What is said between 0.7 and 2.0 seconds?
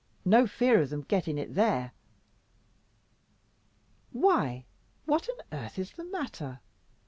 of them getting it there."